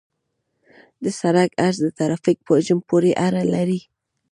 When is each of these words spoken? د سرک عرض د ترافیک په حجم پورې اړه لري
د 1.03 1.05
سرک 1.19 1.51
عرض 1.65 1.79
د 1.85 1.89
ترافیک 1.99 2.37
په 2.43 2.51
حجم 2.57 2.79
پورې 2.89 3.11
اړه 3.25 3.43
لري 3.53 3.79